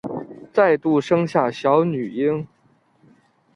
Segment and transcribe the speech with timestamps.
[0.51, 2.47] 再度生下小女婴